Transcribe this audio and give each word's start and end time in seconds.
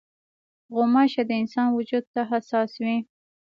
غوماشې 0.73 1.23
د 1.29 1.31
انسان 1.41 1.67
وجود 1.71 2.05
ته 2.13 2.21
حساس 2.31 2.71
وي. 2.83 2.97